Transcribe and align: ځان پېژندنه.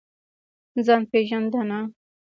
ځان 0.85 1.01
پېژندنه. 1.11 1.79